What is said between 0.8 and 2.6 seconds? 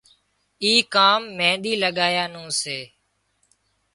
ڪام مينۮي لڳايا نُون